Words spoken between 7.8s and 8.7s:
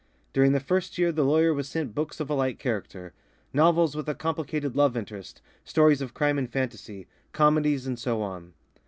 and so on.